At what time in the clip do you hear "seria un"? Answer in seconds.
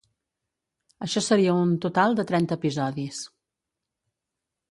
1.25-1.75